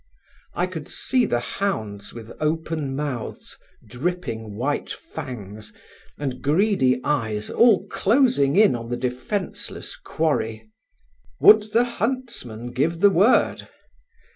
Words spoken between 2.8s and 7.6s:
mouths, dripping white fangs, and greedy eyes